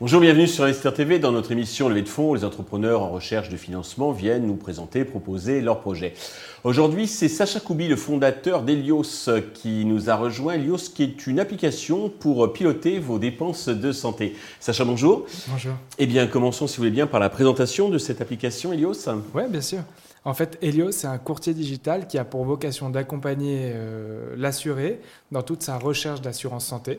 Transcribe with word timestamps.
Bonjour, 0.00 0.20
bienvenue 0.20 0.46
sur 0.46 0.64
Investir 0.64 0.92
TV. 0.92 1.18
Dans 1.18 1.32
notre 1.32 1.50
émission 1.50 1.88
Levée 1.88 2.02
de 2.02 2.08
fonds, 2.08 2.34
les 2.34 2.44
entrepreneurs 2.44 3.02
en 3.02 3.10
recherche 3.10 3.48
de 3.48 3.56
financement 3.56 4.12
viennent 4.12 4.46
nous 4.46 4.54
présenter, 4.54 5.04
proposer 5.04 5.60
leurs 5.62 5.80
projets. 5.80 6.14
Aujourd'hui, 6.62 7.08
c'est 7.08 7.28
Sacha 7.28 7.58
Koubi, 7.58 7.88
le 7.88 7.96
fondateur 7.96 8.62
d'Elios, 8.62 9.28
qui 9.54 9.84
nous 9.84 10.10
a 10.10 10.16
rejoint. 10.16 10.54
Elios, 10.54 10.90
qui 10.94 11.02
est 11.02 11.26
une 11.26 11.40
application 11.40 12.08
pour 12.08 12.52
piloter 12.52 12.98
vos 12.98 13.18
dépenses 13.18 13.68
de 13.68 13.92
santé. 13.92 14.36
Sacha, 14.60 14.84
bonjour. 14.84 15.26
Bonjour. 15.48 15.72
Eh 15.98 16.06
bien, 16.06 16.26
commençons, 16.26 16.66
si 16.66 16.76
vous 16.76 16.82
voulez 16.82 16.90
bien, 16.90 17.06
par 17.06 17.18
la 17.18 17.30
présentation 17.30 17.88
de 17.88 17.98
cette 17.98 18.20
application, 18.20 18.72
Elios. 18.72 19.08
Oui, 19.34 19.42
bien 19.48 19.60
sûr. 19.60 19.80
En 20.26 20.32
fait, 20.32 20.58
Helios, 20.62 20.92
c'est 20.92 21.06
un 21.06 21.18
courtier 21.18 21.52
digital 21.52 22.06
qui 22.06 22.16
a 22.16 22.24
pour 22.24 22.44
vocation 22.44 22.88
d'accompagner 22.88 23.72
euh, 23.74 24.34
l'assuré 24.36 25.00
dans 25.32 25.42
toute 25.42 25.62
sa 25.62 25.78
recherche 25.78 26.22
d'assurance 26.22 26.64
santé. 26.64 26.98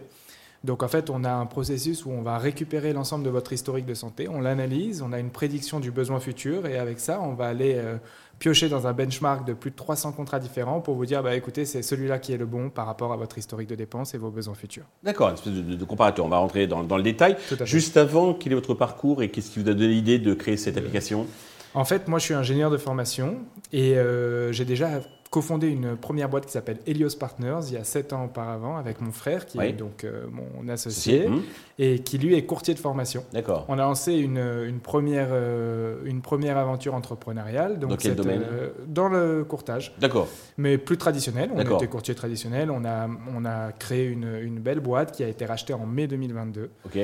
Donc 0.63 0.83
en 0.83 0.87
fait, 0.87 1.09
on 1.09 1.23
a 1.23 1.31
un 1.31 1.45
processus 1.45 2.05
où 2.05 2.11
on 2.11 2.21
va 2.21 2.37
récupérer 2.37 2.93
l'ensemble 2.93 3.23
de 3.23 3.29
votre 3.29 3.53
historique 3.53 3.85
de 3.85 3.93
santé, 3.93 4.27
on 4.27 4.41
l'analyse, 4.41 5.03
on 5.03 5.13
a 5.13 5.19
une 5.19 5.29
prédiction 5.29 5.79
du 5.79 5.91
besoin 5.91 6.19
futur 6.19 6.65
et 6.65 6.77
avec 6.77 6.99
ça, 6.99 7.21
on 7.21 7.33
va 7.33 7.45
aller 7.45 7.73
euh, 7.75 7.97
piocher 8.39 8.67
dans 8.67 8.87
un 8.87 8.93
benchmark 8.93 9.45
de 9.45 9.53
plus 9.53 9.69
de 9.69 9.75
300 9.75 10.11
contrats 10.13 10.39
différents 10.39 10.79
pour 10.79 10.95
vous 10.95 11.05
dire, 11.05 11.21
bah, 11.21 11.35
écoutez, 11.35 11.65
c'est 11.65 11.83
celui-là 11.83 12.17
qui 12.17 12.33
est 12.33 12.37
le 12.37 12.47
bon 12.47 12.69
par 12.69 12.87
rapport 12.87 13.13
à 13.13 13.17
votre 13.17 13.37
historique 13.37 13.69
de 13.69 13.75
dépenses 13.75 14.15
et 14.15 14.17
vos 14.17 14.31
besoins 14.31 14.55
futurs. 14.55 14.85
D'accord, 15.03 15.29
une 15.29 15.35
espèce 15.35 15.53
de, 15.53 15.85
comparateur. 15.85 16.25
On 16.25 16.29
va 16.29 16.37
rentrer 16.37 16.65
dans, 16.67 16.81
le 16.81 17.03
détail. 17.03 17.37
Juste 17.63 17.97
avant, 17.97 18.33
quel 18.33 18.51
est 18.51 18.55
votre 18.55 18.73
parcours 18.73 19.21
et 19.21 19.29
qu'est-ce 19.29 19.51
qui 19.51 19.59
vous 19.59 19.69
a 19.69 19.73
donné 19.73 19.89
l'idée 19.89 20.19
de 20.19 20.33
créer 20.33 20.57
cette 20.57 20.77
application? 20.77 21.27
En 21.75 21.85
fait, 21.85 22.07
moi, 22.07 22.19
je 22.19 22.25
suis 22.25 22.33
ingénieur 22.33 22.71
de 22.71 22.77
formation 22.77 23.37
et 23.73 23.97
euh, 23.97 24.51
j'ai 24.51 24.65
déjà 24.65 25.01
cofondé 25.31 25.67
une 25.67 25.97
première 25.97 26.29
boîte 26.29 26.45
qui 26.45 26.51
s'appelle 26.53 26.77
Helios 26.87 27.17
Partners 27.19 27.59
il 27.67 27.73
y 27.73 27.77
a 27.77 27.83
sept 27.83 28.13
ans 28.13 28.23
auparavant 28.23 28.77
avec 28.77 29.01
mon 29.01 29.11
frère 29.11 29.45
qui 29.45 29.59
est 29.59 29.73
donc 29.73 30.05
euh, 30.05 30.27
mon 30.31 30.69
associé 30.69 31.25
hum. 31.25 31.41
et 31.77 31.99
qui 31.99 32.17
lui 32.19 32.35
est 32.35 32.45
courtier 32.45 32.73
de 32.73 32.79
formation. 32.79 33.25
D'accord. 33.33 33.65
On 33.67 33.73
a 33.73 33.81
lancé 33.81 34.13
une, 34.13 34.37
une 34.65 34.79
première, 34.79 35.27
euh, 35.31 35.97
une 36.05 36.21
première 36.21 36.57
aventure 36.57 36.93
entrepreneuriale. 36.95 37.79
Donc 37.79 37.89
dans 37.89 37.95
quel 37.97 38.15
domaine? 38.15 38.43
euh, 38.49 38.69
Dans 38.87 39.09
le 39.09 39.43
courtage. 39.43 39.93
D'accord. 39.99 40.29
Mais 40.57 40.77
plus 40.77 40.95
traditionnel. 40.97 41.49
On 41.53 41.59
était 41.59 41.87
courtier 41.87 42.15
traditionnel. 42.15 42.71
On 42.71 42.85
a, 42.85 43.09
on 43.35 43.43
a 43.43 43.73
créé 43.73 44.05
une, 44.05 44.37
une 44.41 44.59
belle 44.59 44.79
boîte 44.79 45.11
qui 45.11 45.21
a 45.23 45.27
été 45.27 45.45
rachetée 45.45 45.73
en 45.73 45.85
mai 45.85 46.07
2022. 46.07 46.69
Ok. 46.85 46.97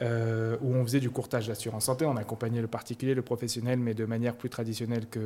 Euh, 0.00 0.56
où 0.62 0.76
on 0.76 0.84
faisait 0.84 1.00
du 1.00 1.10
courtage 1.10 1.48
d'assurance 1.48 1.86
santé. 1.86 2.06
On 2.06 2.16
accompagnait 2.16 2.60
le 2.60 2.68
particulier, 2.68 3.14
le 3.14 3.22
professionnel, 3.22 3.80
mais 3.80 3.94
de 3.94 4.04
manière 4.04 4.36
plus 4.36 4.48
traditionnelle 4.48 5.06
que, 5.10 5.18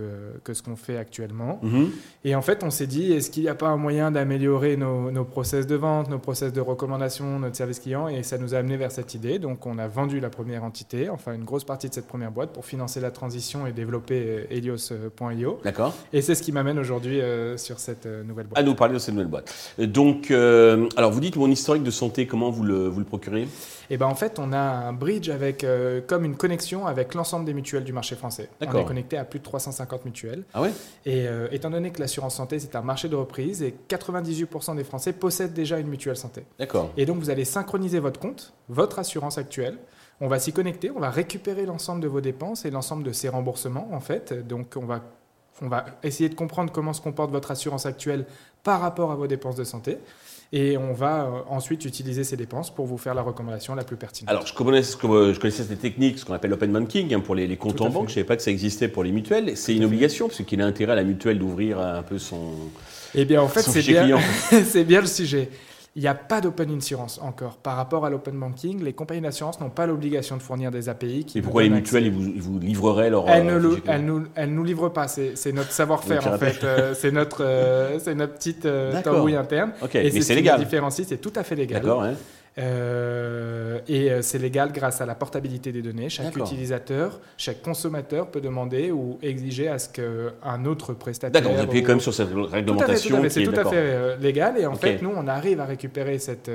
que 0.45 0.55
ce 0.55 0.63
qu'on 0.63 0.77
fait 0.77 0.97
actuellement. 0.97 1.59
Mhm. 1.63 1.91
Et 2.25 2.35
en 2.35 2.41
fait, 2.41 2.65
on 2.65 2.71
s'est 2.71 2.87
dit, 2.87 3.13
est-ce 3.13 3.31
qu'il 3.31 3.43
n'y 3.43 3.51
a 3.51 3.55
pas 3.55 3.69
un 3.69 3.77
moyen 3.77 4.11
d'améliorer 4.11 4.79
nos, 4.79 5.11
nos, 5.11 5.25
process 5.25 5.67
de 5.67 5.75
vente, 5.75 6.09
nos 6.09 6.19
process 6.19 6.55
de 6.55 6.61
recommandation, 6.63 7.39
notre 7.39 7.55
service 7.55 7.81
client? 7.81 8.09
Et 8.09 8.23
ça 8.23 8.39
nous 8.39 8.55
a 8.55 8.59
amené 8.59 8.79
vers 8.79 8.91
cette 8.91 9.13
idée. 9.13 9.39
Donc, 9.39 9.67
on 9.67 9.77
a 9.77 9.89
vendu 9.89 10.21
la 10.21 10.31
première 10.31 10.65
entité, 10.65 11.11
enfin 11.11 11.35
une 11.35 11.45
grosse 11.45 11.65
partie 11.65 11.91
de 11.91 11.95
cette 11.95 12.07
première 12.07 12.31
boîte, 12.31 12.55
pour 12.55 12.65
financer 12.65 12.99
la 12.99 13.11
transition 13.11 13.67
et 13.67 13.73
développer 13.73 14.25
euh, 14.27 14.45
Helios.io. 14.51 15.61
D'accord. 15.63 15.95
Et 16.15 16.23
c'est 16.23 16.35
ce 16.35 16.43
qui 16.43 16.51
m'amène 16.51 16.79
aujourd'hui 16.79 17.21
euh, 17.21 17.59
sur 17.59 17.79
cette 17.79 18.07
nouvelle 18.07 18.47
boîte. 18.47 18.59
À 18.59 18.63
nous 18.63 18.75
parler 18.75 18.95
de 18.95 18.99
cette 18.99 19.13
nouvelle 19.13 19.29
boîte. 19.29 19.53
Donc, 19.79 20.31
alors 20.31 21.11
vous 21.11 21.21
dites 21.21 21.37
mon 21.37 21.51
historique 21.51 21.83
de 21.83 21.91
santé, 21.91 22.27
comment 22.27 22.49
vous 22.49 22.65
le, 22.65 22.89
vous 22.89 23.01
le 23.01 23.05
procurez? 23.05 23.47
Et 23.91 23.99
ben 23.99 24.07
en 24.07 24.15
fait, 24.15 24.39
on 24.39 24.55
a 24.55 24.62
un 24.63 24.93
bridge 24.93 25.29
avec 25.29 25.65
euh, 25.65 26.01
comme 26.07 26.25
une 26.25 26.37
connexion 26.37 26.87
avec 26.87 27.15
l'ensemble 27.15 27.45
des 27.45 27.55
mutuelles 27.55 27.85
du 27.85 27.93
marché 27.93 28.17
français. 28.17 28.49
On 28.61 28.79
est 28.79 28.85
connecté 28.85 29.17
à 29.17 29.25
plus 29.25 29.39
de 29.39 29.45
350 29.45 30.05
mutuelles. 30.05 30.45
Ah 30.55 30.63
ouais? 30.63 30.73
Et 31.05 31.27
euh, 31.27 31.49
étant 31.53 31.71
donné 31.71 31.91
que 31.91 32.01
l'assurance 32.01 32.37
santé 32.37 32.59
c'est 32.59 32.77
un 32.77 32.83
marché 32.83 33.09
de 33.09 33.17
reprise 33.17 33.63
et 33.63 33.75
98% 33.89 34.77
des 34.77 34.85
Français 34.85 35.13
possèdent 35.13 35.55
déjà 35.55 35.79
une 35.79 35.89
mutuelle 35.89 36.17
santé. 36.17 36.45
D'accord. 36.59 36.91
Et 36.97 37.07
donc 37.07 37.19
vous 37.19 37.31
allez 37.31 37.45
synchroniser 37.45 37.99
votre 37.99 38.21
compte, 38.21 38.55
votre 38.69 38.99
assurance 38.99 39.39
actuelle. 39.39 39.79
On 40.21 40.29
va 40.29 40.39
s'y 40.39 40.53
connecter, 40.53 40.91
on 40.91 41.01
va 41.01 41.11
récupérer 41.11 41.67
l'ensemble 41.67 42.01
de 42.01 42.09
vos 42.09 42.21
dépenses 42.21 42.65
et 42.65 42.71
l'ensemble 42.71 43.03
de 43.03 43.13
ces 43.13 43.29
remboursements 43.29 43.89
en 43.93 44.01
fait. 44.01 44.47
Donc 44.47 44.75
on 44.77 44.87
va 44.87 45.03
on 45.61 45.69
va 45.69 45.85
essayer 46.03 46.29
de 46.29 46.35
comprendre 46.35 46.73
comment 46.73 46.93
se 46.93 47.01
comporte 47.01 47.31
votre 47.31 47.51
assurance 47.51 47.87
actuelle 47.87 48.27
par 48.63 48.81
rapport 48.81 49.11
à 49.13 49.17
vos 49.17 49.27
dépenses 49.27 49.57
de 49.57 49.65
santé. 49.65 49.99
Et 50.55 50.77
on 50.77 50.93
va 50.93 51.25
euh, 51.25 51.41
ensuite 51.49 51.87
utiliser 51.87 52.25
ces 52.25 52.37
dépenses 52.37 52.73
pour 52.73 52.85
vous 52.85 52.99
faire 52.99 53.15
la 53.15 53.23
recommandation 53.23 53.75
la 53.75 53.85
plus 53.85 53.97
pertinente. 53.97 54.29
Alors, 54.29 54.47
je 54.47 54.53
connaissais, 54.53 54.99
je 55.01 55.39
connaissais 55.41 55.63
cette 55.63 55.81
technique, 55.81 56.19
ce 56.19 56.27
qu'on 56.27 56.35
appelle 56.35 56.51
l'open 56.51 56.71
banking, 56.71 57.15
hein, 57.15 57.21
pour 57.21 57.35
les, 57.35 57.57
comptes 57.57 57.81
en 57.81 57.89
banque. 57.89 58.09
Je 58.09 58.13
ne 58.13 58.15
savais 58.17 58.27
pas 58.27 58.37
que 58.37 58.43
ça 58.43 58.51
existait 58.51 58.89
pour 58.89 59.03
les 59.03 59.13
mutuelles. 59.13 59.57
C'est 59.57 59.75
une 59.75 59.85
obligation, 59.85 60.29
parce 60.29 60.43
qu'il 60.43 60.61
a 60.61 60.67
intérêt 60.67 60.93
à 60.93 60.97
la 60.97 61.05
mutuelle 61.05 61.39
d'ouvrir 61.39 61.81
un 61.81 62.03
peu 62.03 62.19
son. 62.19 62.51
Eh 63.15 63.25
bien, 63.25 63.41
en 63.41 63.49
fait, 63.49 63.63
c'est 63.63 63.81
bien, 63.81 64.19
c'est 64.65 64.85
bien 64.85 65.01
le 65.01 65.07
sujet. 65.07 65.49
Il 65.95 66.01
n'y 66.01 66.09
a 66.09 66.15
pas 66.15 66.41
d'open 66.41 66.71
insurance 66.71 67.21
encore. 67.23 67.59
Par 67.59 67.77
rapport 67.77 68.07
à 68.07 68.11
l'open 68.11 68.39
banking, 68.39 68.83
les 68.83 68.95
compagnies 68.95 69.21
d'assurance 69.21 69.61
n'ont 69.61 69.69
pas 69.69 69.87
l'obligation 69.87 70.39
de 70.39 70.43
fournir 70.43 70.71
des 70.71 70.89
API. 70.89 71.27
Qui 71.27 71.39
Et 71.39 71.43
pourquoi 71.43 71.63
les 71.65 71.69
mutuelles 71.69 72.07
ils 72.07 72.13
vous, 72.13 72.33
vous, 72.37 72.59
livreraient 72.59 73.11
leur. 73.11 73.29
Elles 73.29 73.45
ne 73.45 73.53
euh, 73.53 73.77
elles 73.87 74.05
nous, 74.05 74.25
elles 74.35 74.55
nous 74.55 74.65
livrent 74.65 74.89
pas. 74.89 75.07
C'est 75.07 75.53
notre 75.53 75.71
savoir-faire 75.71 76.27
en 76.27 76.39
fait. 76.39 76.65
Euh, 76.65 76.95
c'est 76.95 77.11
notre, 77.11 77.45
euh, 77.45 77.99
notre 78.15 78.35
petite 78.35 78.67
tambouille 79.05 79.37
interne. 79.37 79.73
Et 79.93 80.11
Mais 80.11 80.21
c'est 80.23 80.35
légal. 80.35 80.59
différencie, 80.59 81.07
c'est 81.07 81.21
tout 81.21 81.33
à 81.37 81.43
fait 81.43 81.57
légal. 81.57 81.83
D'accord. 81.83 82.07
Euh, 82.59 83.81
et 83.89 84.11
euh, 84.11 84.21
c'est 84.21 84.39
légal 84.39 84.73
grâce 84.73 85.01
à 85.01 85.07
la 85.07 85.15
portabilité 85.15 85.73
des 85.73 85.81
données. 85.81 86.11
Chaque 86.11 86.37
utilisateur, 86.37 87.19
chaque 87.39 87.63
consommateur 87.63 88.31
peut 88.31 88.43
demander 88.43 88.91
ou 88.91 89.19
exiger 89.23 89.69
à 89.69 89.79
ce 89.79 89.89
qu'un 89.89 90.65
autre 90.67 90.93
prestataire. 90.93 91.41
D'accord, 91.41 91.57
vous 91.57 91.63
appuyez 91.63 91.83
quand 91.83 91.93
même 91.93 92.01
sur 92.01 92.13
cette 92.13 92.29
réglementation. 92.33 93.23
C'est 93.29 93.45
tout 93.45 93.59
à 93.59 93.65
fait, 93.65 93.77
euh, 93.77 94.17
légal 94.19 94.59
et 94.59 94.67
en 94.67 94.75
fait, 94.75 95.01
nous, 95.01 95.13
on 95.17 95.27
arrive 95.27 95.61
à 95.61 95.65
récupérer 95.65 96.19
cette, 96.19 96.51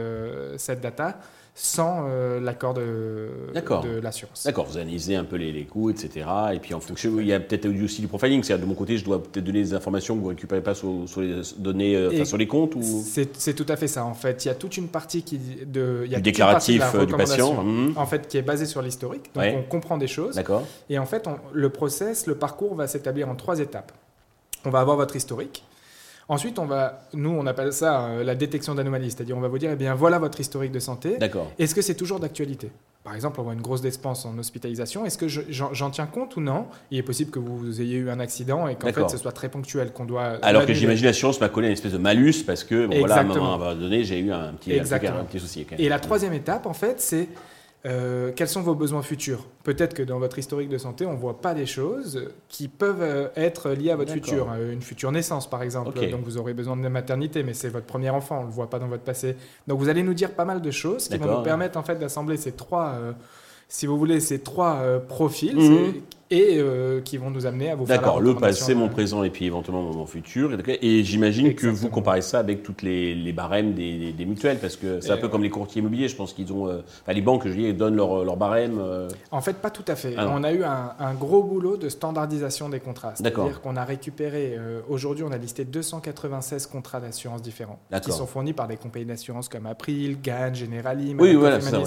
cette 0.58 0.82
data 0.82 1.20
sans 1.60 2.06
euh, 2.08 2.40
l'accord 2.40 2.76
de, 2.76 3.30
de 3.56 4.00
l'assurance. 4.00 4.44
D'accord, 4.46 4.66
vous 4.66 4.78
analysez 4.78 5.16
un 5.16 5.24
peu 5.24 5.38
les, 5.38 5.52
les, 5.52 5.66
coûts, 5.66 5.90
etc. 5.90 6.30
Et 6.54 6.60
puis 6.60 6.76
en 6.76 6.80
fonction, 6.80 7.20
il 7.20 7.26
y 7.26 7.34
a 7.34 7.40
peut-être 7.40 7.68
aussi 7.84 8.00
du 8.00 8.08
profiling. 8.08 8.44
C'est-à-dire 8.44 8.64
de 8.64 8.70
mon 8.70 8.76
côté, 8.76 8.96
je 8.96 9.04
dois 9.04 9.24
peut-être 9.24 9.44
donner 9.44 9.64
des 9.64 9.74
informations 9.74 10.16
que 10.16 10.20
vous 10.20 10.28
ne 10.28 10.36
récupérez 10.36 10.62
pas 10.62 10.76
sur, 10.76 11.08
les 11.18 11.42
données, 11.58 11.96
euh, 11.96 12.26
sur 12.26 12.38
les 12.38 12.46
comptes 12.46 12.76
ou... 12.76 13.04
C'est 13.04 13.56
tout 13.56 13.66
à 13.70 13.76
fait 13.76 13.88
ça. 13.88 14.06
En 14.06 14.14
fait, 14.14 14.46
il 14.46 14.50
y 14.50 14.52
a 14.52 14.54
toute 14.54 14.78
une 14.78 14.88
partie 14.88 15.24
qui 15.24 15.40
de, 15.40 16.04
il 16.06 16.12
y 16.12 16.14
a 16.14 16.18
du 16.18 16.24
déclaratif 16.24 16.84
euh, 16.94 17.08
du 17.08 17.16
patient, 17.16 17.64
mmh. 17.64 17.94
en 17.96 18.06
fait, 18.06 18.28
qui 18.28 18.38
est 18.38 18.44
basée 18.44 18.68
sur 18.68 18.84
l'historique. 18.84 19.32
Donc 19.34 19.46
on 19.58 19.64
comprend 19.64 19.98
des 19.98 20.08
choses. 20.08 20.36
D'accord. 20.36 20.64
Et 20.92 21.00
en 21.00 21.08
fait, 21.08 21.28
le 21.54 21.70
process, 21.72 22.28
le 22.28 22.36
parcours 22.36 22.76
va 22.76 22.86
s'établir 22.86 23.30
en 23.30 23.36
trois 23.36 23.60
étapes. 23.60 23.92
On 24.64 24.70
va 24.70 24.82
avoir 24.82 24.96
votre 24.96 25.16
historique. 25.16 25.64
Ensuite, 26.30 26.60
on 26.60 26.66
va, 26.66 27.04
nous, 27.14 27.30
on 27.30 27.46
appelle 27.46 27.72
ça 27.72 28.06
euh, 28.08 28.24
la 28.24 28.36
détection 28.36 28.76
d'anomalies, 28.76 29.12
c'est-à-dire 29.12 29.38
on 29.38 29.42
va 29.42 29.48
vous 29.48 29.60
dire, 29.60 29.72
eh 29.72 29.78
bien, 29.78 29.96
voilà 29.96 30.20
votre 30.20 30.40
historique 30.42 30.74
de 30.74 30.80
santé. 30.80 31.18
D'accord. 31.18 31.50
Est-ce 31.58 31.74
que 31.74 31.82
c'est 31.82 31.96
toujours 31.96 32.20
d'actualité? 32.20 32.70
Par 33.06 33.16
exemple, 33.16 33.40
on 33.40 33.44
voit 33.44 33.54
une 33.54 33.62
grosse 33.62 33.80
dépense 33.80 34.26
en 34.26 34.38
hospitalisation. 34.38 35.06
Est-ce 35.06 35.18
que 35.18 35.30
j'en 35.30 35.90
tiens 35.90 36.08
compte 36.08 36.36
ou 36.36 36.42
non? 36.42 36.66
Il 36.92 36.98
est 36.98 37.04
possible 37.04 37.32
que 37.32 37.40
vous 37.40 37.80
ayez 37.80 37.96
eu 37.96 38.10
un 38.10 38.20
accident 38.20 38.68
et 38.68 38.76
qu'en 38.76 38.92
fait, 38.92 39.10
ce 39.10 39.18
soit 39.18 39.32
très 39.32 39.48
ponctuel, 39.48 39.94
qu'on 39.94 40.04
doit. 40.04 40.40
Alors 40.42 40.66
que 40.66 40.74
j'imagine 40.74 41.06
l'assurance 41.06 41.40
m'a 41.40 41.48
collé 41.48 41.68
une 41.68 41.74
espèce 41.74 41.94
de 41.94 41.98
malus 41.98 42.44
parce 42.46 42.66
que, 42.66 42.86
bon, 42.88 43.00
voilà, 43.00 43.16
à 43.16 43.20
un 43.22 43.24
moment 43.24 43.76
donné, 43.76 44.04
j'ai 44.04 44.20
eu 44.20 44.34
un 44.34 44.52
petit, 44.54 44.78
un 44.78 45.24
petit 45.24 45.40
souci. 45.40 45.66
Et 45.78 45.88
la 45.88 46.00
troisième 46.00 46.34
étape, 46.34 46.66
en 46.66 46.74
fait, 46.74 47.00
c'est 47.00 47.30
euh, 47.88 48.32
quels 48.36 48.48
sont 48.50 48.62
vos 48.62 48.76
besoins 48.76 49.02
futurs? 49.02 49.46
Peut-être 49.64 49.94
que 49.94 50.04
dans 50.04 50.20
votre 50.20 50.38
historique 50.38 50.68
de 50.70 50.78
santé, 50.78 51.06
on 51.06 51.14
ne 51.14 51.18
voit 51.18 51.40
pas 51.40 51.54
des 51.54 51.66
choses 51.66 52.30
qui 52.50 52.68
peuvent 52.68 53.02
euh, 53.02 53.30
être 53.36 53.70
liées 53.72 53.92
à 53.92 53.96
votre 53.96 54.12
futur. 54.12 54.52
Euh, 54.52 54.74
une 54.74 54.82
future 54.82 55.12
naissance, 55.12 55.50
par 55.50 55.64
exemple. 55.64 55.98
Donc, 56.10 56.22
vous 56.24 56.38
aurez 56.38 56.54
besoin 56.54 56.76
de 56.76 56.88
maternité, 56.88 57.44
mais 57.44 57.54
c'est 57.54 57.70
votre 57.70 57.86
premier 57.86 58.10
enfant, 58.10 58.40
on 58.40 58.42
ne 58.42 58.48
le 58.48 58.52
voit 58.52 58.70
pas 58.70 58.80
dans 58.80 58.88
votre 58.88 59.04
passé. 59.04 59.38
Donc, 59.68 59.80
vous 59.80 59.90
allez 59.90 60.04
nous 60.04 60.14
dire 60.14 60.32
pas 60.32 60.46
mal 60.46 60.62
de 60.62 60.72
choses 60.72 61.08
qui 61.08 61.18
vont 61.18 61.38
nous 61.38 61.44
permettre 61.44 61.78
en 61.78 61.84
fait, 61.84 61.96
d'assembler 61.96 62.38
ces 62.38 62.52
trois 62.52 62.96
si 63.68 63.86
vous 63.86 63.98
voulez, 63.98 64.20
ces 64.20 64.40
trois 64.40 64.82
profils 65.08 65.58
mhm 65.58 65.94
et 66.30 66.58
euh, 66.58 67.00
qui 67.02 67.18
vont 67.18 67.30
nous 67.30 67.46
amener 67.46 67.72
à 67.72 67.76
vous 67.76 67.86
faire 67.86 68.00
D'accord, 68.02 68.20
le 68.20 68.36
passé, 68.36 68.76
mon 68.76 68.90
présent 68.90 69.24
et 69.24 69.30
puis 69.30 69.46
éventuellement 69.46 69.84
mon 69.84 70.06
futur. 70.06 70.52
Et 70.82 71.04
j'imagine 71.04 71.56
que 71.56 71.68
vous 71.68 71.90
comparez 71.90 72.22
ça 72.22 72.40
avec 72.40 72.64
toutes 72.64 72.82
les, 72.82 73.16
les 73.16 73.32
barèmes 73.32 73.74
des, 73.74 74.12
des, 74.12 74.26
mutuelles, 74.26 74.60
parce 74.60 74.76
que 74.76 75.00
c'est 75.00 75.12
un 75.12 75.18
peu 75.18 75.30
comme 75.30 75.44
les 75.44 75.50
courtiers 75.50 75.80
immobiliers, 75.80 76.10
je 76.10 76.16
pense 76.16 76.34
qu'ils 76.34 76.52
ont... 76.52 76.68
Euh, 76.68 76.82
enfin, 77.04 77.14
les 77.14 77.22
banques, 77.22 77.48
je 77.48 77.54
dis, 77.54 77.74
donnent 77.74 77.96
leur, 77.96 78.26
leur 78.26 78.36
barème. 78.36 78.78
Euh. 78.80 79.08
En 79.32 79.42
fait, 79.42 79.54
pas 79.54 79.70
tout 79.70 79.86
à 79.88 79.96
fait. 79.96 80.16
Ah 80.18 80.28
on 80.30 80.44
a 80.44 80.52
eu 80.52 80.64
un, 80.64 80.94
un, 81.00 81.14
gros 81.14 81.44
boulot 81.44 81.78
de 81.78 81.88
standardisation 81.88 82.68
des 82.70 82.80
contrats. 82.80 83.14
C'est-à-dire 83.16 83.62
qu'on 83.62 83.76
a 83.76 83.86
récupéré... 83.86 84.58
Aujourd'hui, 84.90 85.24
on 85.24 85.32
a 85.32 85.38
listé 85.38 85.64
296 85.66 86.68
contrats 86.68 87.00
d'assurance 87.00 87.42
différents, 87.42 87.80
qui 88.04 88.12
sont 88.12 88.28
fournis 88.28 88.54
par 88.54 88.68
des 88.68 88.78
compagnies 88.78 89.06
d'assurance 89.06 89.48
comme 89.48 89.66
April, 89.66 90.18
GAN, 90.22 90.54
Generali, 90.54 91.16
oui, 91.18 91.36
voilà, 91.36 91.62
ça, 91.62 91.80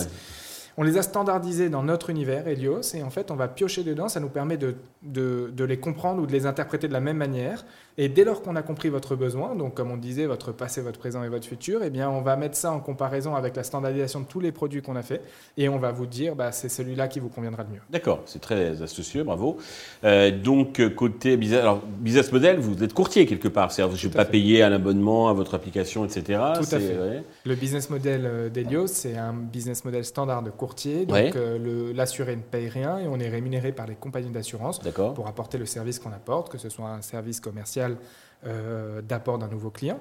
On 0.80 0.82
les 0.82 0.96
a 0.96 1.02
standardisés 1.02 1.68
dans 1.68 1.82
notre 1.82 2.08
univers, 2.08 2.48
Helios, 2.48 2.94
et 2.94 3.02
en 3.02 3.10
fait, 3.10 3.30
on 3.30 3.34
va 3.34 3.48
piocher 3.48 3.84
dedans. 3.84 4.08
Ça 4.08 4.18
nous 4.18 4.30
permet 4.30 4.56
de, 4.56 4.76
de, 5.02 5.64
les 5.64 5.78
comprendre 5.78 6.22
ou 6.22 6.26
de 6.26 6.32
les 6.32 6.46
interpréter 6.46 6.88
de 6.88 6.94
la 6.94 7.00
même 7.00 7.18
manière. 7.18 7.66
Et 8.02 8.08
dès 8.08 8.24
lors 8.24 8.40
qu'on 8.40 8.56
a 8.56 8.62
compris 8.62 8.88
votre 8.88 9.14
besoin, 9.14 9.54
donc 9.54 9.74
comme 9.74 9.90
on 9.90 9.98
disait, 9.98 10.24
votre 10.24 10.52
passé, 10.52 10.80
votre 10.80 10.98
présent 10.98 11.22
et 11.22 11.28
votre 11.28 11.46
futur, 11.46 11.82
eh 11.84 11.90
bien, 11.90 12.08
on 12.08 12.22
va 12.22 12.34
mettre 12.34 12.56
ça 12.56 12.72
en 12.72 12.80
comparaison 12.80 13.34
avec 13.34 13.54
la 13.54 13.62
standardisation 13.62 14.20
de 14.20 14.24
tous 14.24 14.40
les 14.40 14.52
produits 14.52 14.80
qu'on 14.80 14.96
a 14.96 15.02
fait, 15.02 15.20
et 15.58 15.68
on 15.68 15.78
va 15.78 15.92
vous 15.92 16.06
dire, 16.06 16.34
bah, 16.34 16.50
c'est 16.50 16.70
celui-là 16.70 17.08
qui 17.08 17.20
vous 17.20 17.28
conviendra 17.28 17.62
le 17.62 17.74
mieux. 17.74 17.80
D'accord, 17.90 18.22
c'est 18.24 18.40
très 18.40 18.80
astucieux, 18.80 19.22
bravo. 19.22 19.58
Euh, 20.04 20.30
donc 20.30 20.80
côté 20.94 21.36
business, 21.36 21.60
alors, 21.60 21.82
business 21.84 22.32
model, 22.32 22.58
vous 22.58 22.82
êtes 22.82 22.94
courtier 22.94 23.26
quelque 23.26 23.48
part, 23.48 23.70
c'est-à-dire 23.70 23.94
je 23.94 24.06
ne 24.06 24.12
vais 24.12 24.16
pas 24.16 24.24
payer 24.24 24.62
un 24.62 24.72
abonnement 24.72 25.28
à 25.28 25.34
votre 25.34 25.52
application, 25.52 26.06
etc. 26.06 26.40
Tout 26.54 26.74
à 26.74 26.80
fait. 26.80 27.22
Le 27.44 27.54
business 27.54 27.90
model 27.90 28.22
euh, 28.24 28.48
d'Elios, 28.48 28.86
c'est 28.86 29.18
un 29.18 29.34
business 29.34 29.84
model 29.84 30.06
standard 30.06 30.42
de 30.42 30.48
courtier, 30.48 31.04
donc 31.04 31.36
euh, 31.36 31.92
l'assuré 31.94 32.34
ne 32.34 32.40
paye 32.40 32.70
rien 32.70 32.96
et 32.96 33.06
on 33.08 33.20
est 33.20 33.28
rémunéré 33.28 33.72
par 33.72 33.86
les 33.86 33.94
compagnies 33.94 34.30
d'assurance 34.30 34.80
pour 35.14 35.26
apporter 35.26 35.58
le 35.58 35.66
service 35.66 35.98
qu'on 35.98 36.12
apporte, 36.12 36.50
que 36.50 36.56
ce 36.56 36.70
soit 36.70 36.88
un 36.88 37.02
service 37.02 37.40
commercial 37.40 37.89
euh, 38.46 39.02
d'apport 39.02 39.38
d'un 39.38 39.48
nouveau 39.48 39.68
client. 39.68 40.00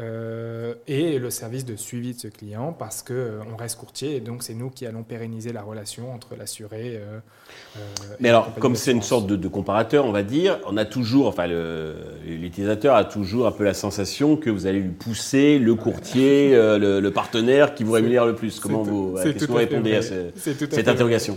Euh, 0.00 0.74
et 0.86 1.18
le 1.18 1.28
service 1.28 1.66
de 1.66 1.76
suivi 1.76 2.14
de 2.14 2.18
ce 2.20 2.28
client 2.28 2.72
parce 2.72 3.02
qu'on 3.02 3.12
euh, 3.14 3.40
on 3.52 3.56
reste 3.56 3.78
courtier 3.78 4.14
et 4.14 4.20
donc 4.20 4.44
c'est 4.44 4.54
nous 4.54 4.70
qui 4.70 4.86
allons 4.86 5.02
pérenniser 5.02 5.52
la 5.52 5.60
relation 5.60 6.14
entre 6.14 6.34
l'assuré. 6.34 6.98
Mais 8.20 8.30
alors, 8.30 8.54
comme 8.54 8.74
c'est 8.74 8.92
une 8.92 9.02
sorte 9.02 9.26
de, 9.26 9.48
comparateur, 9.48 10.06
on 10.06 10.12
va 10.12 10.22
dire, 10.22 10.60
on 10.66 10.78
a 10.78 10.86
toujours, 10.86 11.26
enfin, 11.26 11.46
l'utilisateur 12.24 12.94
a 12.94 13.04
toujours 13.04 13.46
un 13.48 13.52
peu 13.52 13.64
la 13.64 13.74
sensation 13.74 14.36
que 14.36 14.48
vous 14.48 14.66
allez 14.66 14.80
lui 14.80 14.92
pousser 14.92 15.58
le 15.58 15.74
courtier, 15.74 16.52
le, 16.54 17.08
partenaire 17.10 17.74
qui 17.74 17.84
vous 17.84 17.92
rémunère 17.92 18.24
le 18.24 18.34
plus. 18.34 18.60
Comment 18.60 18.82
vous, 18.82 19.14
que 19.14 19.44
vous 19.44 19.54
répondez 19.54 19.96
à, 19.96 20.02
cette 20.02 20.88
interrogation 20.88 21.36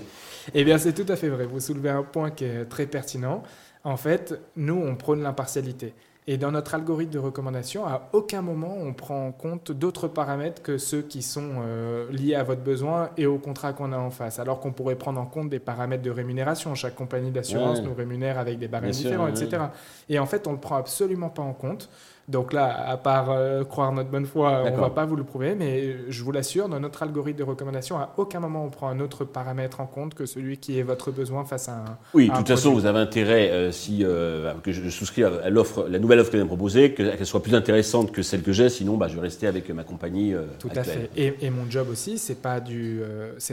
Eh 0.54 0.63
bien, 0.63 0.77
c'est 0.77 0.94
tout 0.94 1.12
à 1.12 1.18
fait 1.18 1.27
vrai. 1.27 1.45
Vous 1.45 1.60
soulevez 1.60 1.89
un 1.89 2.04
point 2.04 2.31
qui 2.31 2.45
est 2.45 2.66
très 2.66 2.86
pertinent. 2.86 3.44
En 3.83 3.98
fait, 3.98 4.39
nous, 4.56 4.75
on 4.75 4.95
prône 4.95 5.22
l'impartialité. 5.22 5.94
Et 6.28 6.38
dans 6.38 6.51
notre 6.51 6.75
algorithme 6.75 7.12
de 7.12 7.19
recommandation, 7.19 7.86
à 7.88 8.10
aucun 8.13 8.44
moment 8.44 8.75
on 8.78 8.94
prend 8.94 9.28
en 9.28 9.31
compte 9.31 9.72
d'autres 9.72 10.07
paramètres 10.07 10.62
que 10.62 10.78
ceux 10.78 11.01
qui 11.01 11.24
sont 11.24 11.50
euh, 11.66 12.12
liés 12.12 12.36
à 12.36 12.44
votre 12.44 12.62
besoin 12.62 13.10
et 13.18 13.25
au 13.25 13.39
contrat 13.39 13.74
qu'on 13.74 13.92
a 13.92 13.98
en 13.98 14.12
face. 14.12 14.38
Alors 14.38 14.60
qu'on 14.60 14.72
pourrait 14.72 14.95
prendre 14.95 15.19
en 15.19 15.25
compte 15.25 15.50
des 15.50 15.57
paramètres 15.60 16.04
de 16.04 16.12
rémunération. 16.12 16.75
Chaque 16.75 16.95
compagnie 16.95 17.31
d'assurance 17.31 17.81
nous 17.81 17.95
rémunère 17.95 18.38
avec 18.38 18.60
des 18.60 18.68
barèmes 18.68 18.92
différents, 18.92 19.28
etc. 19.28 19.63
Et 20.10 20.19
en 20.19 20.27
fait, 20.27 20.45
on 20.45 20.51
ne 20.51 20.56
le 20.57 20.62
prend 20.62 20.75
absolument 20.75 21.30
pas 21.30 21.42
en 21.42 21.54
compte. 21.54 21.89
Donc 22.28 22.54
là, 22.54 22.88
à 22.88 22.98
part 22.98 23.30
euh, 23.30 23.64
croire 23.64 23.92
notre 23.92 24.10
bonne 24.10 24.26
foi, 24.26 24.64
on 24.66 24.72
ne 24.72 24.80
va 24.80 24.90
pas 24.90 25.06
vous 25.06 25.16
le 25.16 25.24
prouver, 25.24 25.56
mais 25.56 25.96
je 26.10 26.24
vous 26.24 26.32
l'assure, 26.32 26.70
dans 26.70 26.80
notre 26.80 27.04
algorithme 27.04 27.40
de 27.40 27.44
recommandation, 27.44 27.98
à 27.98 28.14
aucun 28.18 28.40
moment 28.40 28.64
on 28.64 28.70
prend 28.70 28.90
un 28.90 29.00
autre 29.00 29.26
paramètre 29.26 29.82
en 29.82 29.86
compte 29.86 30.14
que 30.14 30.26
celui 30.26 30.58
qui 30.58 30.80
est 30.80 30.84
votre 30.84 31.12
besoin 31.12 31.46
face 31.46 31.68
à 31.68 31.74
un. 31.74 31.98
Oui, 32.14 32.30
de 32.30 32.36
toute 32.36 32.48
façon, 32.48 32.74
vous 32.74 32.86
avez 32.86 33.00
intérêt, 33.00 33.50
euh, 33.50 33.72
si 33.72 34.04
euh, 34.04 34.54
que 34.64 34.72
je 34.72 34.90
souscris 34.90 35.24
à 35.24 35.50
l'offre, 35.50 35.88
la 35.90 36.00
nouvelle 36.00 36.20
offre 36.20 36.32
que 36.32 36.38
vous 36.38 36.44
me 36.44 36.48
proposée, 36.48 36.94
qu'elle 36.94 37.26
soit 37.26 37.44
plus 37.44 37.56
intéressante 37.56 38.12
que 38.12 38.22
celle 38.22 38.44
que 38.44 38.54
j'ai, 38.54 38.70
sinon 38.70 38.98
bah, 38.98 39.08
je 39.08 39.16
vais 39.16 39.22
rester 39.22 39.48
avec 39.48 39.70
ma 39.72 39.84
compagnie. 39.84 40.34
Tout 40.60 40.70
à 40.76 40.84
fait. 40.84 41.10
Et, 41.16 41.50
mon 41.50 41.70
job 41.70 41.88
aussi, 41.92 42.18
c'est 42.18 42.42
pas 42.42 42.60
du, 42.60 43.02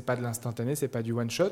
pas 0.06 0.15
de 0.15 0.23
l'instantané, 0.23 0.76
c'est 0.76 0.88
pas 0.88 1.03
du 1.03 1.12
one 1.12 1.31
shot. 1.31 1.50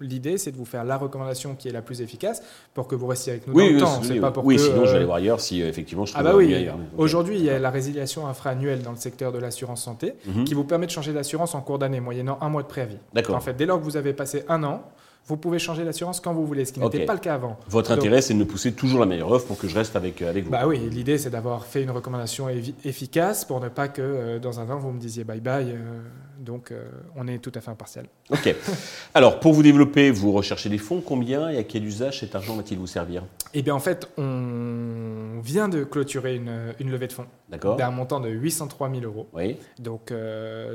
L'idée, 0.00 0.38
c'est 0.38 0.52
de 0.52 0.56
vous 0.56 0.64
faire 0.64 0.84
la 0.84 0.96
recommandation 0.96 1.54
qui 1.54 1.68
est 1.68 1.72
la 1.72 1.82
plus 1.82 2.00
efficace 2.00 2.42
pour 2.74 2.86
que 2.86 2.94
vous 2.94 3.06
restiez 3.08 3.32
avec 3.32 3.46
nous 3.46 3.54
oui, 3.54 3.68
dans 3.70 3.74
le 3.74 3.80
temps. 3.80 4.00
Oui, 4.08 4.20
pas 4.20 4.30
pour 4.30 4.44
oui 4.44 4.58
sinon 4.58 4.84
je 4.84 4.90
vais 4.90 4.96
aller 4.96 5.04
voir 5.04 5.16
ailleurs 5.16 5.40
si 5.40 5.62
effectivement 5.62 6.06
je 6.06 6.12
trouve 6.12 6.26
ah 6.26 6.30
bah 6.30 6.36
oui, 6.36 6.49
Aujourd'hui, 6.96 7.38
il 7.38 7.44
y 7.44 7.50
a 7.50 7.58
la 7.58 7.70
résiliation 7.70 8.26
infra-annuelle 8.26 8.82
dans 8.82 8.90
le 8.90 8.96
secteur 8.96 9.32
de 9.32 9.38
l'assurance 9.38 9.82
santé 9.82 10.14
mhm. 10.26 10.44
qui 10.44 10.54
vous 10.54 10.64
permet 10.64 10.86
de 10.86 10.90
changer 10.90 11.12
d'assurance 11.12 11.54
en 11.54 11.60
cours 11.60 11.78
d'année, 11.78 12.00
moyennant 12.00 12.38
un 12.40 12.48
mois 12.48 12.62
de 12.62 12.68
préavis. 12.68 12.98
D'accord. 13.12 13.36
En 13.36 13.40
fait, 13.40 13.54
dès 13.54 13.66
lors 13.66 13.78
que 13.78 13.84
vous 13.84 13.96
avez 13.96 14.12
passé 14.12 14.44
un 14.48 14.62
an, 14.64 14.82
vous 15.26 15.36
pouvez 15.36 15.58
changer 15.58 15.84
d'assurance 15.84 16.20
quand 16.20 16.32
vous 16.32 16.46
voulez, 16.46 16.64
ce 16.64 16.72
qui 16.72 16.80
n'était 16.80 17.04
pas 17.04 17.14
le 17.14 17.20
cas 17.20 17.34
avant. 17.34 17.58
Votre 17.68 17.92
intérêt, 17.92 18.20
c'est 18.20 18.34
de 18.34 18.38
me 18.38 18.44
pousser 18.44 18.72
toujours 18.72 19.00
la 19.00 19.06
meilleure 19.06 19.30
offre 19.30 19.46
pour 19.46 19.58
que 19.58 19.68
je 19.68 19.76
reste 19.76 19.94
avec, 19.94 20.22
euh, 20.22 20.30
avec 20.30 20.44
vous. 20.44 20.50
Bah 20.50 20.66
oui, 20.66 20.78
l'idée, 20.90 21.18
c'est 21.18 21.30
d'avoir 21.30 21.66
fait 21.66 21.82
une 21.82 21.90
recommandation 21.90 22.48
efficace 22.84 23.44
pour 23.44 23.60
ne 23.60 23.68
pas 23.68 23.88
que 23.88 24.02
euh, 24.02 24.38
dans 24.38 24.60
un 24.60 24.68
an, 24.70 24.78
vous 24.78 24.90
me 24.90 24.98
disiez 24.98 25.24
bye 25.24 25.40
bye. 25.40 25.70
Euh, 25.70 26.00
donc, 26.40 26.72
on 27.16 27.26
est 27.28 27.38
tout 27.38 27.52
à 27.54 27.60
fait 27.60 27.70
impartial. 27.70 28.06
Ok. 28.30 28.54
Alors, 29.14 29.40
pour 29.40 29.52
vous 29.52 29.62
développer, 29.62 30.10
vous 30.10 30.32
recherchez 30.32 30.68
des 30.68 30.78
fonds. 30.78 31.00
Combien 31.00 31.50
et 31.50 31.58
à 31.58 31.64
quel 31.64 31.84
usage 31.84 32.20
cet 32.20 32.34
argent 32.34 32.56
va-t-il 32.56 32.78
vous 32.78 32.86
servir? 32.86 33.22
Eh 33.54 33.62
bien, 33.62 33.74
en 33.74 33.80
fait, 33.80 34.08
on 34.16 35.40
vient 35.42 35.68
de 35.68 35.84
clôturer 35.84 36.36
une, 36.36 36.74
une 36.78 36.90
levée 36.90 37.08
de 37.08 37.12
fonds 37.12 37.26
d'un 37.48 37.90
montant 37.90 38.20
de 38.20 38.28
803 38.28 38.90
000 38.90 39.02
euros. 39.02 39.28
Oui. 39.32 39.56
Donc, 39.78 40.12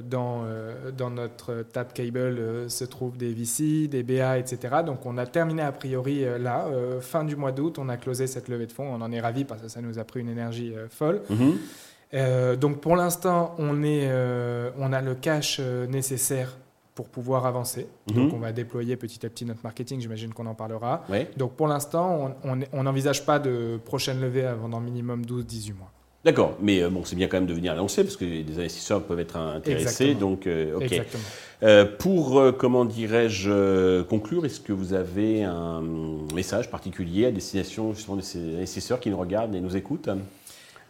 dans, 0.10 0.44
dans 0.98 1.10
notre 1.10 1.64
tab 1.64 1.94
cable 1.94 2.70
se 2.70 2.84
trouvent 2.84 3.18
des 3.18 3.34
VC, 3.34 3.88
des 3.88 4.04
BA 4.04 4.38
etc. 4.38 4.78
Donc 4.86 5.06
on 5.06 5.18
a 5.18 5.26
terminé 5.26 5.62
a 5.62 5.72
priori 5.72 6.24
euh, 6.24 6.38
là, 6.38 6.68
euh, 6.68 7.02
fin 7.02 7.24
du 7.24 7.36
mois 7.36 7.52
d'août, 7.52 7.78
on 7.80 7.90
a 7.90 7.98
closé 7.98 8.28
cette 8.28 8.48
levée 8.48 8.68
de 8.68 8.72
fonds. 8.72 8.88
On 8.94 9.02
en 9.02 9.12
est 9.12 9.20
ravi 9.22 9.44
parce 9.44 9.62
que 9.62 9.68
ça 9.68 9.82
nous 9.82 10.00
a 10.00 10.04
pris 10.04 10.22
une 10.22 10.30
énergie 10.30 10.74
euh, 10.76 10.88
folle. 10.90 11.22
Mhm. 12.14 12.56
donc 12.58 12.82
pour 12.82 12.96
l'instant, 12.96 13.56
on, 13.58 13.84
est, 13.84 14.10
on 14.78 14.94
a 14.94 15.02
le 15.02 15.16
cash 15.16 15.60
nécessaire 15.60 16.58
pour 16.94 17.10
pouvoir 17.10 17.46
avancer. 17.46 17.88
Mhm. 18.10 18.16
Donc 18.16 18.34
on 18.34 18.40
va 18.40 18.52
déployer 18.52 18.96
petit 18.96 19.26
à 19.26 19.30
petit 19.30 19.46
notre 19.46 19.62
marketing, 19.64 20.00
j'imagine 20.00 20.34
qu'on 20.34 20.46
en 20.46 20.56
parlera. 20.56 21.04
Donc 21.38 21.54
pour 21.54 21.68
l'instant, 21.68 22.36
on 22.44 22.84
n'envisage 22.84 23.26
pas 23.26 23.40
de 23.40 23.80
prochaine 23.84 24.22
levée 24.22 24.46
avant 24.46 24.70
dans 24.70 24.80
minimum 24.80 25.24
12-18 25.24 25.76
mois. 25.76 25.92
D'accord, 26.24 26.58
mais 26.60 26.82
bon, 26.90 27.04
c'est 27.06 27.16
bien 27.16 27.28
quand 27.28 27.38
même 27.38 27.46
de 27.46 27.54
venir 27.54 27.74
annoncer 27.74 28.04
parce 28.04 28.18
que 28.18 28.26
des 28.26 28.58
investisseurs 28.58 29.04
peuvent 29.04 29.20
être 29.20 29.38
intéressés. 29.38 30.10
Exactement. 30.10 30.32
Donc, 30.32 30.48
Exactement. 30.48 31.24
Euh, 31.64 31.86
pour, 31.86 32.40
euh, 32.40 32.52
comment 32.52 32.86
dirais-je, 32.86 33.50
euh, 33.50 34.04
conclure, 34.04 34.46
est-ce 34.46 34.60
que 34.60 34.74
vous 34.74 34.94
avez 34.94 35.44
un 35.44 35.82
message 36.34 36.70
particulier 36.70 37.28
à 37.28 37.32
destination 37.32 37.94
justement 37.94 38.18
de 38.18 38.22
ces 38.22 38.56
investisseurs 38.56 39.00
qui 39.00 39.10
nous 39.10 39.18
regardent 39.18 39.56
et 39.56 39.62
nous 39.62 39.76
écoutent? 39.76 40.10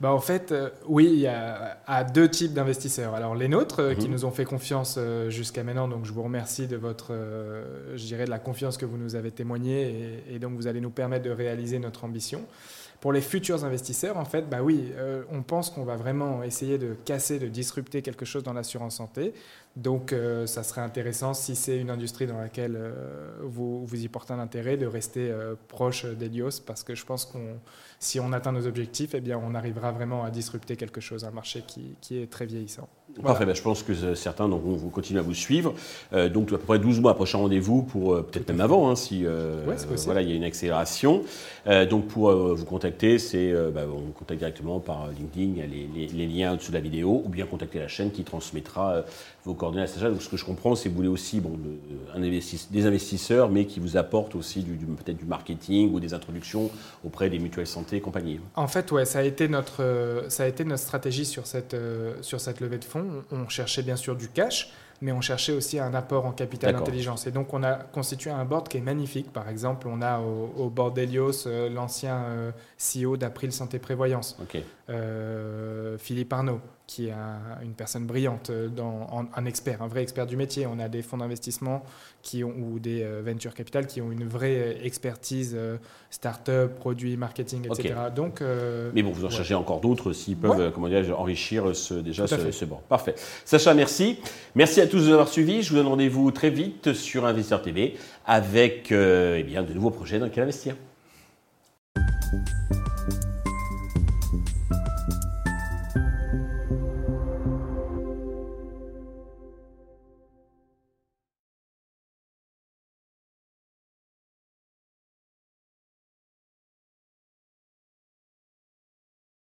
Bah 0.01 0.11
en 0.11 0.19
fait, 0.19 0.53
oui, 0.87 1.05
il 1.05 1.19
y 1.19 1.27
a 1.27 2.03
deux 2.03 2.29
types 2.29 2.53
d'investisseurs. 2.53 3.15
Alors 3.15 3.33
les 3.33 3.47
nôtres 3.47 3.95
qui 3.97 4.07
mhm. 4.07 4.13
nous 4.13 4.25
ont 4.25 4.31
fait 4.31 4.45
confiance 4.45 4.99
jusqu'à 5.29 5.63
maintenant, 5.63 5.87
donc 5.87 6.05
je 6.05 6.11
vous 6.11 6.23
remercie 6.23 6.67
de 6.67 6.75
votre, 6.75 7.13
je 7.95 8.05
dirais, 8.05 8.25
de 8.25 8.29
la 8.29 8.39
confiance 8.39 8.77
que 8.77 8.85
vous 8.85 8.97
nous 8.97 9.15
avez 9.15 9.31
témoignée 9.31 10.23
et, 10.29 10.35
et, 10.35 10.39
donc 10.39 10.53
vous 10.55 10.67
allez 10.67 10.81
nous 10.81 10.89
permettre 10.89 11.23
de 11.23 11.31
réaliser 11.31 11.79
notre 11.79 12.03
ambition. 12.03 12.41
Pour 12.99 13.13
les 13.13 13.21
futurs 13.21 13.63
investisseurs, 13.63 14.17
en 14.17 14.25
fait, 14.25 14.49
bah 14.49 14.63
oui, 14.63 14.91
on 15.31 15.43
pense 15.43 15.69
qu'on 15.69 15.83
va 15.83 15.95
vraiment 15.95 16.43
essayer 16.43 16.77
de 16.77 16.95
casser, 17.05 17.39
de 17.39 17.47
disrupter 17.47 18.01
quelque 18.01 18.25
chose 18.25 18.43
dans 18.43 18.53
l'assurance 18.53 18.95
santé. 18.95 19.33
Donc, 19.75 20.13
euh, 20.13 20.45
ça 20.47 20.63
serait 20.63 20.79
intéressant, 20.79 21.33
si 21.33 21.53
c'est 21.53 21.77
une 21.77 21.89
industrie 21.89 22.27
dans 22.27 22.37
laquelle 22.37 22.77
euh, 22.77 22.93
vous, 23.41 23.85
vous 23.85 24.05
y 24.05 24.07
portez 24.07 24.31
un 24.31 24.39
intérêt, 24.39 24.77
de 24.77 24.85
rester 24.85 25.29
euh, 25.29 25.55
proche 25.67 26.05
d'Elios, 26.05 26.61
parce 26.65 26.83
que 26.83 26.95
je 26.95 27.05
pense 27.05 27.25
qu'on, 27.25 27.59
si 27.99 28.21
on 28.21 28.31
atteint 28.31 28.53
nos 28.53 28.67
objectifs, 28.67 29.15
eh 29.15 29.19
bien, 29.19 29.37
on 29.37 29.53
arrivera 29.53 29.91
vraiment 29.91 30.23
à 30.23 30.29
disrupter 30.29 30.77
quelque 30.77 31.01
chose, 31.01 31.25
un 31.25 31.31
marché 31.31 31.61
qui, 31.67 31.95
qui 31.99 32.17
est 32.17 32.31
très 32.31 32.45
vieillissant. 32.45 32.87
Parfait, 33.21 33.45
ben, 33.45 33.53
je 33.53 33.61
pense 33.61 33.83
que 33.83 34.15
certains 34.15 34.47
donc, 34.47 34.63
vont 34.63 34.89
continuer 34.89 35.19
à 35.19 35.23
vous 35.23 35.33
suivre. 35.33 35.73
donc, 36.11 36.47
à 36.53 36.57
peu 36.57 36.65
près 36.65 36.79
12 36.79 37.01
mois, 37.01 37.13
prochain 37.13 37.37
rendez-vous, 37.37 37.83
pour 37.83 38.25
peut-être 38.25 38.47
même 38.49 38.59
avant, 38.59 38.89
hein, 38.89 38.95
si 38.95 39.25
voilà, 40.05 40.21
il 40.21 40.29
y 40.29 40.33
a 40.33 40.35
une 40.35 40.43
accélération. 40.43 41.21
donc, 41.89 42.07
pour 42.07 42.33
vous 42.33 42.65
contacter, 42.65 43.17
c'est 43.17 43.53
bah, 43.71 43.83
on 43.87 43.99
vous 43.99 44.11
contacte 44.11 44.39
directement 44.39 44.81
par 44.81 45.07
LinkedIn, 45.07 45.51
il 45.53 45.57
y 45.57 45.61
a 45.61 45.65
les, 45.65 46.07
les, 46.07 46.27
liens 46.27 46.53
au-dessus 46.53 46.71
de 46.71 46.75
la 46.75 46.81
vidéo, 46.81 47.21
ou 47.23 47.29
bien 47.29 47.45
contacter 47.45 47.79
la 47.79 47.87
chaîne 47.87 48.11
qui 48.11 48.25
transmettra 48.25 49.05
vos 49.45 49.53
coordonnées 49.53 49.64
à. 49.67 50.09
Donc, 50.09 50.21
ce 50.21 50.29
que 50.29 50.37
je 50.37 50.45
comprends, 50.45 50.75
c'est 50.75 50.89
que 50.89 50.89
vous 50.89 50.97
voulez 50.97 51.07
aussi 51.07 51.39
bon, 51.39 51.57
un 52.13 52.19
des 52.19 52.85
investisseurs, 52.85 53.49
mais 53.49 53.65
qui 53.65 53.79
vous 53.79 53.97
apportent 53.97 54.35
aussi 54.35 54.61
du, 54.61 54.73
peut-être 54.73 55.17
du 55.17 55.25
marketing 55.25 55.93
ou 55.93 55.99
des 55.99 56.13
introductions 56.13 56.69
auprès 57.03 57.29
des 57.29 57.39
mutuelles 57.39 57.67
santé 57.67 57.97
et 57.97 58.01
compagnie. 58.01 58.39
En 58.55 58.67
fait, 58.67 58.91
ouais, 58.91 59.05
ça 59.05 59.19
a 59.19 59.23
été 59.23 59.47
notre, 59.47 60.25
ça 60.29 60.43
a 60.43 60.47
été 60.47 60.63
notre 60.63 60.81
stratégie 60.81 61.25
sur 61.25 61.45
cette, 61.45 61.73
euh, 61.73 62.15
sur 62.21 62.39
cette 62.39 62.59
levée 62.59 62.77
de 62.77 62.85
fonds. 62.85 63.23
On 63.31 63.47
cherchait 63.49 63.83
bien 63.83 63.95
sûr 63.95 64.15
du 64.15 64.29
cash, 64.29 64.71
mais 65.01 65.11
on 65.11 65.21
cherchait 65.21 65.51
aussi 65.51 65.79
un 65.79 65.93
apport 65.93 66.25
en 66.25 66.31
capital 66.31 66.73
d'intelligence. 66.73 67.27
Et 67.27 67.31
donc, 67.31 67.53
on 67.53 67.63
a 67.63 67.75
constitué 67.75 68.31
un 68.31 68.45
board 68.45 68.67
qui 68.67 68.77
est 68.77 68.81
magnifique. 68.81 69.31
Par 69.31 69.49
exemple, 69.49 69.87
on 69.87 70.01
a 70.01 70.19
au, 70.19 70.69
board 70.69 70.95
d'Elios 70.95 71.47
euh, 71.47 71.69
l'ancien 71.69 72.15
euh, 72.15 72.51
CEO 72.77 73.17
d'April 73.17 73.51
Santé 73.51 73.79
Prévoyance, 73.79 74.37
Philippe 75.97 76.33
Arnaud 76.33 76.61
qui 76.87 77.07
est 77.07 77.13
une 77.63 77.73
personne 77.73 78.05
brillante, 78.05 78.49
euh, 78.49 78.67
dans, 78.67 79.07
un 79.35 79.45
expert, 79.45 79.81
un 79.81 79.87
vrai 79.87 80.03
expert 80.03 80.27
du 80.27 80.37
métier. 80.37 80.67
On 80.67 80.79
a 80.79 80.87
des 80.87 81.01
fonds 81.01 81.17
d'investissement 81.17 81.83
qui 82.21 82.43
ont, 82.43 82.53
ou 82.57 82.79
des 82.79 83.03
euh, 83.03 83.21
venture 83.25 83.53
capital 83.53 83.87
qui 83.87 84.01
ont 84.01 84.11
une 84.11 84.27
vraie 84.27 84.77
expertise 84.83 85.55
euh, 85.57 85.77
start-up, 86.11 86.75
produits, 86.75 87.17
marketing, 87.17 87.65
etc. 87.65 87.95
Donc, 88.15 88.41
Mais 88.93 89.01
bon, 89.01 89.11
vous 89.11 89.25
en 89.25 89.29
cherchez 89.29 89.55
encore 89.55 89.81
d'autres 89.81 90.13
s'ils 90.13 90.37
peuvent 90.37 90.71
comment 90.73 90.87
dire, 90.87 91.19
enrichir 91.19 91.75
ce, 91.75 91.95
déjà 91.95 92.27
ce, 92.27 92.51
ce 92.51 92.65
bon. 92.65 92.77
Parfait. 92.87 93.15
Sacha, 93.43 93.73
merci. 93.73 94.19
Merci 94.53 94.81
à 94.81 94.87
tous 94.87 94.99
de 94.99 95.07
nous 95.07 95.13
avoir 95.13 95.27
suivis. 95.27 95.63
Je 95.63 95.71
vous 95.71 95.75
donne 95.75 95.87
rendez-vous 95.87 96.31
très 96.31 96.49
vite 96.49 96.93
sur 96.93 97.25
Investisseur 97.25 97.61
TV 97.61 97.95
avec 98.25 98.91
eh 98.91 99.43
bien, 99.43 99.63
de 99.63 99.73
nouveaux 99.73 99.91
projets 99.91 100.19
dans 100.19 100.25
lesquels 100.25 100.43
investir. 100.43 100.75